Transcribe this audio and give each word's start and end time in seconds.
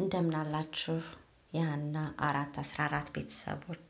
እንደምናላችሁ 0.00 0.96
የሀና 1.52 1.96
አራት 2.26 2.54
አስራ 2.62 2.78
አራት 2.86 3.08
ቤተሰቦች 3.14 3.88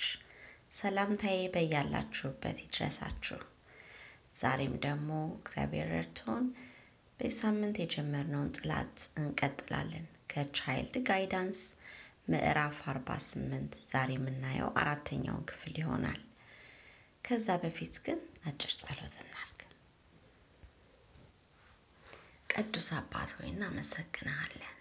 ሰላምታዬ 0.73 1.41
በያላችሁበት 1.55 2.59
ይድረሳችሁ። 2.63 3.39
ዛሬም 4.41 4.75
ደግሞ 4.85 5.11
እግዚአብሔር 5.37 5.89
ረድቶን 5.95 6.45
በሳምንት 7.21 7.77
የጀመርነውን 7.83 8.55
ጥላት 8.59 8.95
እንቀጥላለን። 9.21 10.07
ከቻይልድ 10.33 10.97
ጋይዳንስ 11.09 11.61
ምዕራፍ 12.31 12.81
አርባ 12.91 13.19
ስምንት 13.27 13.73
ዛሬ 13.91 14.11
የምናየው 14.17 14.71
አራተኛውን 14.81 15.47
ክፍል 15.51 15.77
ይሆናል። 15.81 16.21
ከዛ 17.25 17.57
በፊት 17.63 17.97
ግን 18.07 18.21
አጭር 18.47 18.75
ጸሎት 18.81 19.17
እናድርግ። 19.23 19.61
ቅዱስ 22.55 22.91
አባት 22.99 23.33
ሆይ 23.37 23.51
እናመሰግንሃለን 23.51 24.77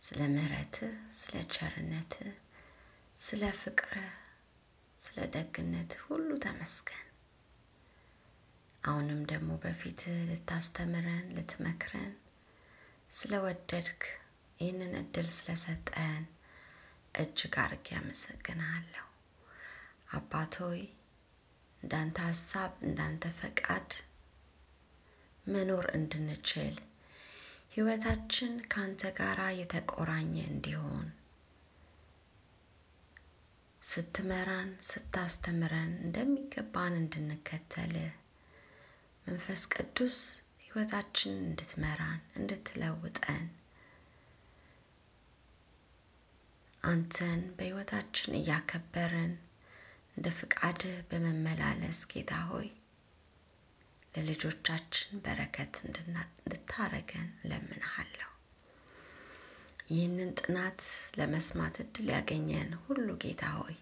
ስለ 0.00 0.20
ምሕረትህ፣ 0.28 0.90
ስለ 1.12 1.34
ቸርነትህ፣ 1.54 2.32
ስለ 3.18 3.42
ፍቅርህ፣ 3.58 4.10
ስለ 5.00 5.16
ደግነትህ 5.34 6.02
ሁሉ 6.06 6.28
ተመስገን። 6.44 7.04
አሁንም 8.82 9.20
ደግሞ 9.24 9.50
በፊትህ 9.62 10.16
ልታስተምረን 10.28 11.26
ልትመክረን 11.36 12.12
ስለወደድክ 13.12 14.02
ይህንን 14.58 14.92
እድል 15.00 15.28
ስለሰጠን 15.36 16.24
እጅግ 17.14 17.56
አርጌ 17.58 17.88
አመሰግንሃለሁ። 17.96 19.04
አባት 20.12 20.54
ሆይ 20.62 20.80
እንዳንተ 21.82 22.18
ሀሳብ 22.28 22.72
እንዳንተ 22.82 23.24
ፈቃድ 23.40 23.90
መኖር 25.46 25.86
እንድንችል 25.94 26.76
ህይወታችን 27.78 28.52
ከአንተ 28.70 29.02
ጋር 29.18 29.40
የተቆራኘ 29.56 30.32
እንዲሆን። 30.46 31.04
ስትመራን 33.82 34.70
ስታስተምረን 34.88 35.92
እንደሚገባን 36.00 36.94
እንድንከተልህ 36.96 38.14
መንፈስ 39.26 39.62
ቅዱስ 39.74 40.16
ህይወታችንን 40.64 41.44
እንድትመራን 41.44 42.20
እንድትለውጠን 42.36 43.46
አንተን 46.82 47.40
በህይወታችን 47.56 48.38
እያከበርን 48.40 49.32
እንደ 50.16 50.28
ፍቃድህ 50.38 50.98
በመመላለስ 51.10 52.00
ጌታ 52.12 52.34
ሆይ 52.50 52.68
ለልጆቻችን 54.18 55.20
በረከት 55.24 55.74
እንድታረገን 55.84 57.28
እለምንሃለሁ። 57.42 58.24
ይህንን 59.90 60.30
ጥናት 60.40 60.80
ለመስማት 61.18 61.76
እድል 61.84 62.08
ያገኘን 62.14 62.70
ሁሉ 62.82 63.06
ጌታ 63.22 63.44
ሆይ 63.58 63.76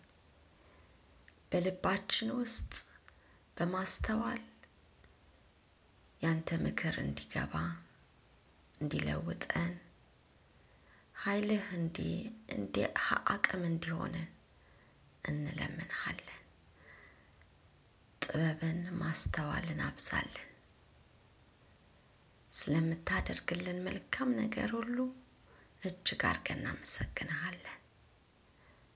በልባችን 1.53 2.29
ውስጥ 2.41 2.73
በማስተዋል 3.57 4.43
ያንተ 6.23 6.59
ምክር 6.65 6.95
እንዲገባ 7.03 7.55
እንዲለውጠን 8.81 9.75
ኃይልህ 11.17 11.67
እንዲ 11.77 12.77
አቅም 13.35 13.63
እንዲሆንን 13.71 14.29
እንለምንሃለን። 15.25 16.43
ጥበብን 18.27 18.79
ማስተዋልን 19.01 19.81
አብዛልን። 19.85 20.51
ስለምታደርግልን 22.53 23.79
መልካም 23.87 24.31
ነገር 24.41 24.71
ሁሉ 24.77 24.97
እጅግ 25.83 26.23
አድርገን 26.29 26.61
እናመሰግንሃለን። 26.61 27.81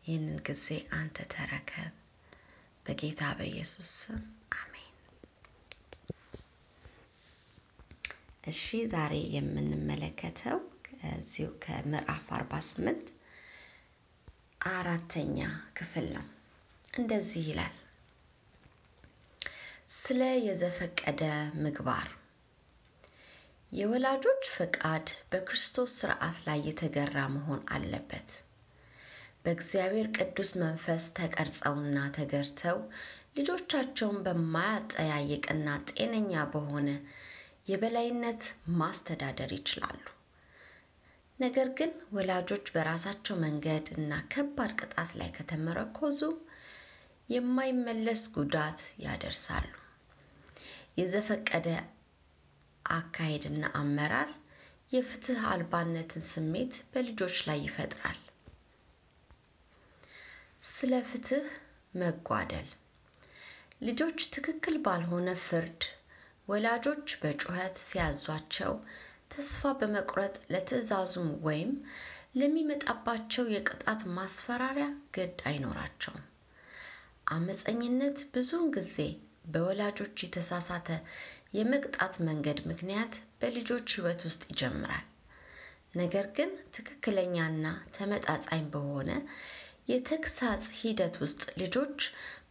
ይህንን 0.02 0.38
ጊዜ 0.46 0.66
አንተ 0.98 1.26
ተረከብ። 1.32 1.92
በጌታ 2.86 3.22
በኢየሱስ 3.38 3.90
ስም 3.98 4.22
አሜን። 4.56 4.94
እሺ 8.44 8.62
ዛሬ 8.92 9.14
የምንመለከተው 9.34 10.58
ከዚሁ 10.86 11.50
ከምዕራፍ 11.64 12.26
አርባ 12.36 12.62
ስምንት 12.68 13.06
አራተኛ 14.70 15.38
ክፍል 15.78 16.08
ነው። 16.16 16.26
እንደዚህ 16.94 17.44
ይላል። 17.48 17.76
ስለ 19.90 20.22
የዘፈቀደ 20.40 21.22
ምግባር 21.58 22.08
የወላጆች 23.72 24.42
ፈቃድ 24.52 25.06
በክርስቶስ 25.30 25.90
ስርዓት 25.98 26.36
ላይ 26.46 26.58
የተገራ 26.66 27.16
መሆን 27.34 27.60
አለበት። 27.74 28.28
በእግዚአብሔር 29.44 30.08
ቅዱስ 30.16 30.50
መንፈስ 30.62 31.04
ተቀርጸውና 31.18 31.98
ተገርተው 32.16 32.78
ልጆቻቸውን 33.36 34.18
በማያጠያይቅና 34.26 35.66
ጤነኛ 35.90 36.44
በሆነ 36.54 36.88
የበላይነት 37.68 38.44
ማስተዳደር 38.78 39.52
ይችላሉ። 39.56 40.02
ነገር 41.38 41.70
ግን 41.78 41.92
ወላጆች 42.12 42.66
በራሳቸው 42.74 43.38
መንገድ 43.44 43.88
እና 43.96 44.22
ከባድ 44.32 44.72
ቅጣት 44.80 45.12
ላይ 45.20 45.30
ከተመረኮዙ 45.36 46.22
የማይመለስ 47.30 48.22
ጉዳት 48.34 48.80
ያደርሳሉ። 49.04 49.68
የዘፈቀደ 50.98 51.68
አካሄድና 52.84 53.64
አመራር 53.80 54.30
የፍትህ 54.92 55.40
አልባነትን 55.50 56.24
ስሜት 56.30 56.72
በልጆች 56.92 57.36
ላይ 57.48 57.58
ይፈጥራል። 57.66 58.18
ስለ 60.68 60.94
ፍትህ 61.10 61.46
መጓደል 61.94 62.68
ልጆች 63.82 64.18
ትክክል 64.34 64.76
ባልሆነ 64.84 65.28
ፍርድ 65.44 65.82
ወላጆች 66.48 67.08
በጩኸት 67.22 67.76
ሲያዟቸው 67.86 68.74
ተስፋ 69.32 69.72
በመቁረጥ 69.80 70.34
ለትዕዛዙም 70.52 71.30
ወይም 71.42 71.72
ለሚመጣባቸው 72.34 73.46
የቅጣት 73.54 74.02
ማስፈራሪያ 74.16 74.88
ግድ 75.16 75.38
አይኖራቸውም። 75.46 76.24
አመፀኝነት 77.30 78.18
ብዙውን 78.34 78.68
ጊዜ 78.76 78.96
በወላጆች 79.52 80.16
የተሳሳተ 80.24 80.88
የመቅጣት 81.54 82.14
መንገድ 82.26 82.58
ምክንያት 82.70 83.12
በልጆች 83.40 83.94
ሕይወት 83.96 84.20
ውስጥ 84.28 84.42
ይጀምራል። 84.50 85.06
ነገር 85.94 86.26
ግን 86.36 86.50
ትክክለኛና 86.74 87.64
ተመጣጣኝ 87.96 88.64
በሆነ 88.74 89.10
የተግሳጽ 89.88 90.66
ሂደት 90.78 91.14
ውስጥ 91.22 91.42
ልጆች 91.62 92.00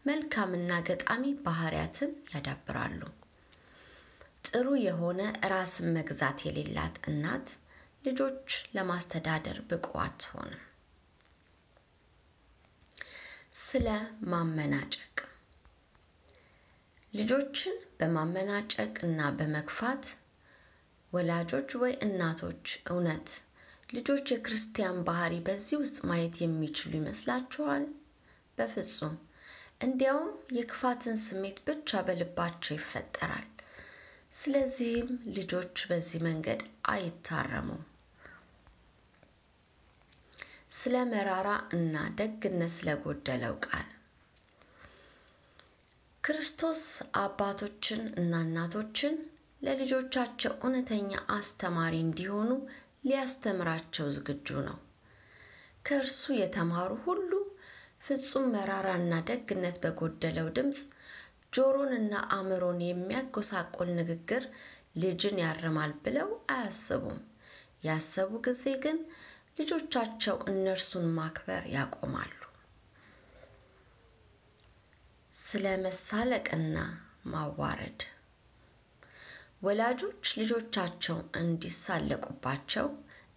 መልካምና 0.06 0.72
ገጣሚ 0.88 1.24
ባህሪያትን 1.46 2.12
ያዳብራሉ። 2.34 3.02
ጥሩ 4.46 4.68
የሆነ 4.82 5.22
ራስን 5.52 5.88
መግዛት 5.96 6.40
የሌላት 6.46 6.98
እናት 7.10 7.48
ልጆች 8.06 8.48
ለማስተዳደር 8.76 9.60
ብቁ 9.70 9.88
አትሆንም። 10.04 10.64
ስለ 13.54 13.88
ማመናጨቅ 14.24 15.16
ልጆችን 17.14 17.78
በማመናጨቅ 18.00 18.94
እና 19.06 19.30
በመግፋት 19.38 20.04
ወላጆች 21.14 21.70
ወይ 21.82 21.94
እናቶች 22.02 22.64
እውነት 22.92 23.30
ልጆች 23.90 24.26
የክርስቲያን 24.32 24.98
ባህሪ 25.08 25.36
በዚህ 25.48 25.78
ውስጥ 25.82 25.98
ማየት 26.06 26.36
የሚችሉ 26.42 26.94
ይመስላችኋል? 26.98 27.86
በፍጹም። 28.58 29.16
እንዲያውም 29.82 30.30
የክፋትን 30.58 31.18
ስሜት 31.24 31.60
ብቻ 31.68 32.02
በልባቸው 32.08 32.76
ይፈጠራል። 32.76 33.48
ስለዚህም 34.34 35.10
ልጆች 35.38 35.86
በዚህ 35.90 36.22
መንገድ 36.28 36.62
አይታረሙም። 36.90 37.84
ስለ 40.70 40.96
መራራ 41.10 41.48
እና 41.74 41.96
ደግነት 42.18 42.72
ስለጎደለው 42.74 43.56
ቃል 43.66 43.88
ክርስቶስ 46.24 46.82
አባቶችን 47.22 48.02
እና 48.18 48.42
እናቶችን 48.46 49.16
ለልጆቻቸው 49.62 50.54
እውነተኛ 50.60 51.12
አስተማሪ 51.36 51.96
እንዲሆኑ 52.04 52.52
ሊያስተምራቸው 53.06 54.08
ዝግጁ 54.16 54.48
ነው። 54.68 54.78
ከእርሱ 55.86 56.34
የተማሩ 56.38 56.92
ሁሉ 57.06 57.32
ፍጹም 58.08 58.46
መራራና 58.54 59.14
ደግነት 59.30 59.78
በጎደለው 59.84 60.50
ድምፅ 60.58 60.82
ጆሮንና 61.54 62.14
አእምሮን 62.36 62.80
የሚያጎሳቆል 62.86 63.90
ንግግር 64.00 64.44
ልጅን 65.02 65.40
ያርማል 65.44 65.94
ብለው 66.06 66.30
አያስቡም። 66.54 67.20
ያሰቡ 67.84 68.32
ጊዜ 68.48 68.64
ግን 68.86 68.98
ልጆቻቸው 69.60 70.38
እነርሱን 70.50 71.08
ማክበር 71.16 71.64
ያቆማሉ። 71.74 72.34
ስለ 75.34 75.66
መሳለቅና 75.84 76.78
ማዋረድ 77.32 78.02
ወላጆች 79.62 80.26
ልጆቻቸው 80.40 81.18
እንዲሳለቁባቸው 81.40 82.88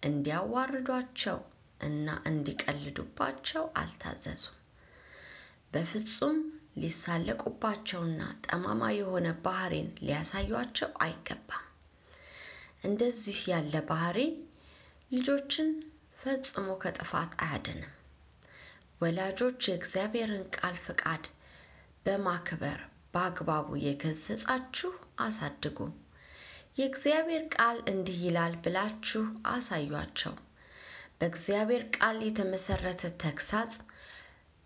እንዲያዋርዷቸው 0.03 1.39
እና 1.79 2.07
እንዲቀልዱባቸው 2.29 3.63
አልታዘዙም። 3.81 4.57
በፍጹም 5.73 6.37
ሊሳለቁባቸውና 6.77 8.21
ጠማማ 8.45 8.83
የሆነ 8.95 9.29
ባህሪን 9.45 9.89
ሊያሳዩቸው 10.01 10.91
አይገባም። 11.05 11.65
እንደዚህ 12.83 13.39
ያለ 13.51 13.75
ባህሪ 13.89 14.19
ልጆችን 15.11 15.69
ፈጽሞ 16.23 16.67
ከጥፋት 16.81 17.31
አያድንም። 17.43 17.91
ወላጆች 19.01 19.59
የእግዚአብሔርን 19.67 20.43
ቃል 20.55 20.75
ፍቃድ 20.83 21.23
በማክበር 22.05 22.79
በአግባቡ 23.13 23.67
የገሰጻችሁ 23.83 24.91
አሳድጉ። 25.19 25.79
የእግዚአብሔር 26.77 27.43
ቃል 27.55 27.77
እንዲህ 27.91 28.19
ይላል 28.25 28.53
ብላችሁ 28.63 29.23
አሳዩአቸው። 29.51 30.35
በእግዚአብሔር 31.17 31.83
ቃል 31.97 32.17
የተመሰረተ 32.25 33.11
ተግሳጽ 33.23 33.75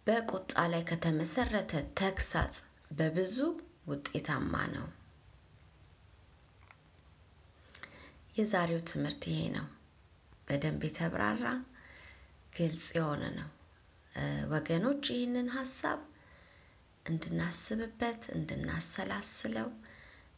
በቁጣ 0.07 0.65
ላይ 0.71 0.83
ከተመሰረተ 0.89 1.71
ተግሳጽ 1.99 2.55
በብዙ 2.91 3.37
ውጤታማ 3.87 4.53
ነው። 4.75 4.87
የዛሬው 8.37 8.81
ትምህርት 8.89 9.23
ይሄ 9.29 9.41
ነው። 9.55 9.67
በደንብ 10.47 10.81
የተብራራ 10.87 11.45
ግልጽ 12.53 12.87
የሆነ 12.97 13.23
ነው። 13.37 13.49
ወገኖች 14.51 15.03
ይህንን 15.13 15.49
ሀሳብ 15.55 15.99
እንድናስብበት 17.05 18.21
እንድናሰላስለው 18.35 19.69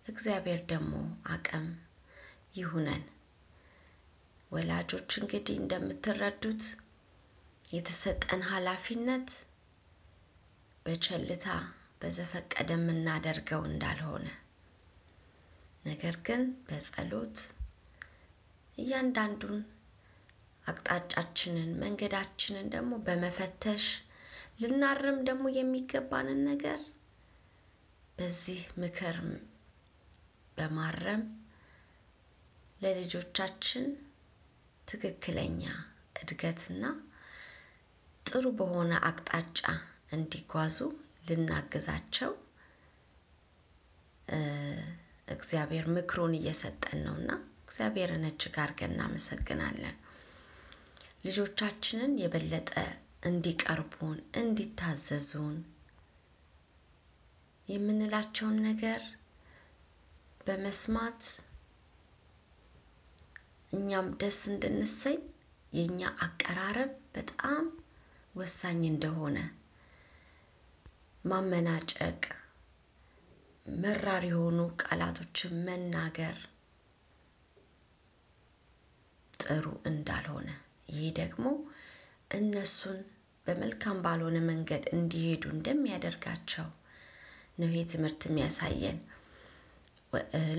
እግዚአብሔር 0.06 0.60
ደግሞ 0.72 0.94
አቅም 1.34 1.68
ይሁነን። 2.56 3.04
ወላጆች 4.52 5.12
እንግዲህ 5.20 5.56
እንደምትረዱት 5.60 6.64
የተሰጠን 7.68 8.42
ኃላፊነት 8.52 9.28
በቸልታ 10.86 11.48
በዘፈቀደ 12.02 12.70
የምናደርገው 12.78 13.62
እንዳልሆነ 13.70 14.28
ነገር 15.86 16.16
ግን 16.28 16.42
በጸሎት 16.68 17.38
እያንዳንዱን 18.78 19.58
አቅጣጫችንን 20.70 21.72
መንገዳችንን 21.82 22.68
ደግሞ 22.74 22.94
በመፈተሽ 23.06 23.86
ልናርም 24.62 25.20
ደግሞ 25.28 25.46
የሚገባንን 25.58 26.40
ነገር 26.50 26.80
በዚህ 28.18 28.62
ምክር 28.82 29.18
በማረም 30.58 31.22
ለልጆቻችን 32.82 33.86
ትክክለኛ 34.88 35.64
እድገትና 36.22 36.84
ጥሩ 38.26 38.46
በሆነ 38.60 38.94
አቅጣጫ 39.10 39.60
እንዲጓዙ 40.12 40.78
ልናግዛቸው 41.28 42.32
እግዚአብሔር 45.34 45.86
ምክሩን 45.96 46.34
እየሰጠን 46.38 47.00
ነውና 47.06 47.32
እግዚአብሔርን 47.64 48.24
እጅግ 48.30 48.56
አድርገን 48.64 48.94
እናመሰግናለን። 48.94 49.96
ልጆቻችንን 51.24 52.12
የበለጠ 52.22 52.72
እንዲቀርቡን 53.24 54.18
እንዲታዘዙን 54.42 55.58
የምንላቸውን 57.68 58.58
ነገር 58.68 59.02
በመስማት 60.46 61.22
እኛም 63.72 64.08
ደስ 64.22 64.40
እንድንሰኝ 64.52 65.20
የእኛ 65.74 66.02
አቀራረብ 66.26 66.94
በጣም 67.16 67.66
ወሳኝ 68.36 68.82
እንደሆነ 68.90 69.38
ማመናጨቅ፣ 71.24 72.22
መራር 73.76 74.24
የሆኑ 74.30 74.60
ቃላቶችን 74.84 75.54
መናገር 75.68 76.38
ጥሩ 79.40 79.66
እንዳልሆነ 79.90 80.50
ይህ 80.92 81.10
ደግሞ 81.20 81.46
እነሱን 82.32 83.00
በመልካም 83.46 83.98
ባልሆነ 84.06 84.38
መንገድ 84.50 84.84
እንዲሄዱ 84.94 85.44
እንደሚያደርጋቸው 85.54 86.68
ነው 87.58 87.68
ይሄ 87.68 87.80
ትምህርት 87.92 88.22
የሚያሳየን። 88.28 89.00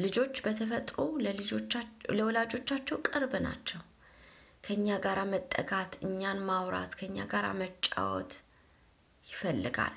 ልጆች 0.02 0.34
በተፈጥሮ 0.44 0.96
ለወላጆቻቸው 2.12 2.98
ቅርብ 3.08 3.32
ናቸው። 3.46 3.80
ከእኛ 4.64 4.96
ጋር 5.04 5.18
መጠጋት፣ 5.32 5.92
እኛን 6.06 6.40
ማውራት፣ 6.48 6.92
ከእኛ 6.98 7.18
ጋር 7.32 7.46
መጫወት 7.60 8.32
ይፈልጋሉ። 9.26 9.96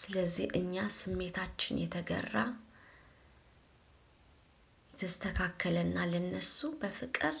ስለዚህ 0.00 0.46
እኛ 0.60 0.74
ስሜታችን 0.96 1.80
የተገራ 1.82 2.36
የተስተካከለና 4.94 5.98
ለነሱ 6.10 6.68
በፍቅር 6.80 7.34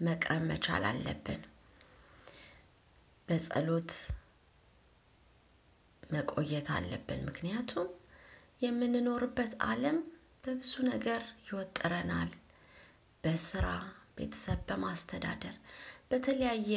መቅረብ 0.00 0.42
መቻል 0.50 0.84
አለብን። 0.88 1.42
በጸሎት 3.28 3.92
መቆየት 6.10 6.68
አለብን። 6.74 7.20
ምክንያቱም 7.28 7.88
የምንኖርበት 8.62 9.52
ዓለም 9.66 9.98
በብዙ 10.44 10.72
ነገር 10.90 11.20
ይወጥረናል። 11.48 12.30
በስራ 13.24 13.66
ቤተሰብ 14.16 14.58
በማስተዳደር 14.68 15.54
በተለያየ 16.10 16.72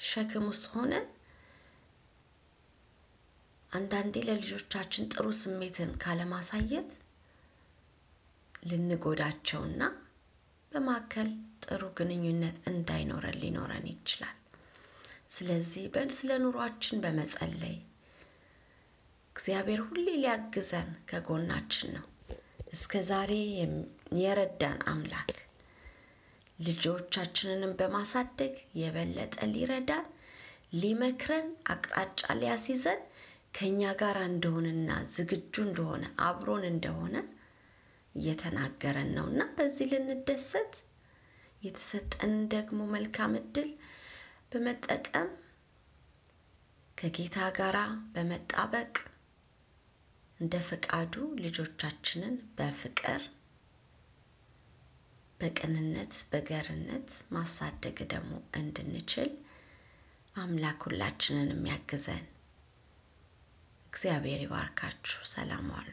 ሸክም 0.00 0.44
ውስጥ 0.50 0.66
ሆነን 0.74 1.04
አንዳንዴ 3.70 4.14
ለልጆቻችን 4.28 5.10
ጥሩ 5.12 5.26
ስሜትን 5.38 5.90
ካለማሳየት 6.02 6.90
ልንጎዳቸውና 8.66 9.82
በመካከል 10.72 11.28
ጥሩ 11.64 11.82
ግንኙነት 11.98 12.56
እንዳይኖረን 12.70 13.38
ሊኖረን 13.42 13.86
ይችላል። 13.92 14.36
ስለዚህ 15.34 15.84
ስለ 16.16 16.30
ኑሯችን 16.42 17.02
በመጸለይ 17.04 17.76
እግዚአብሔር 19.36 19.80
ሁሌ 19.86 20.06
ሊያግዘን 20.16 20.90
ከጎናችን 21.10 21.90
ነው። 21.96 22.06
እስከ 22.72 23.02
ዛሬ 23.08 23.32
የረዳን 24.20 24.78
አምላክ 24.92 25.30
ልጆቻችንንም 26.58 27.72
በማሳደግ 27.78 28.52
የበለጠ 28.80 29.36
ሊረዳን 29.54 30.04
ሊመክረን 30.80 31.48
አቅጣጫ 31.72 32.20
ሊያስይዘን 32.40 33.00
ከእኛ 33.56 33.90
ጋር 34.00 34.18
እንደሆነና 34.28 34.90
ዝግጁ 35.14 35.54
እንደሆነ 35.66 36.04
አብሮን 36.26 36.64
እንደሆነ 36.70 37.16
እየተናገረን 38.14 39.10
ነው 39.16 39.26
እና 39.30 39.42
በዚህ 39.56 39.88
ልንደሰት 39.92 40.74
የተሰጠንን 41.62 42.42
ደግሞ 42.54 42.80
መልካም 42.94 43.34
እድል 43.40 43.70
በመጠቀም 44.52 45.30
ከጌታ 46.98 47.36
ጋራ 47.56 47.78
በመጣበቅ 48.12 48.92
እንደ 50.40 50.56
ፈቃዱ 50.66 51.14
ልጆቻችንን 51.42 52.34
በፍቅር 52.58 53.22
በቅንነት 55.40 56.14
በገርነት 56.30 57.08
ማሳደግ 57.32 57.98
ደግሞ 58.12 58.32
እንድንችል 58.58 59.30
አምላክ 60.34 60.80
ሁላችንን 60.86 61.50
የሚያግዘን 61.52 62.26
እግዚአብሔር 63.92 64.40
ይባርካችሁ። 64.44 65.18
ሰላም 65.30 65.66
ዋሉ። 65.72 65.90